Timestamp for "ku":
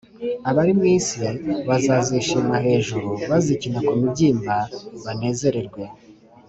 3.87-3.93